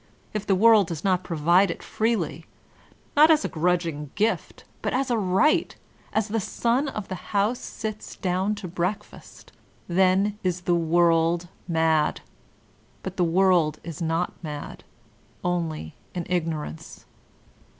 [0.33, 2.47] If the world does not provide it freely—
[3.15, 5.75] ^not as a grudging gift, but as a right,
[6.11, 9.51] as the son of the house sits down to breakfast,—
[9.87, 12.21] ^then is the world mad.
[13.03, 14.83] But the world is not mad,
[15.43, 17.05] only in ignorance."